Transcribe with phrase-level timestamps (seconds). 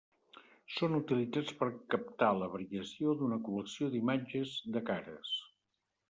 [0.75, 5.35] Són utilitzats per captar la variació d'una col·lecció d'imatges de cares.